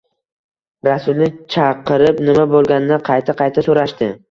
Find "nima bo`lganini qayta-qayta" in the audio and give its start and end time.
2.31-3.69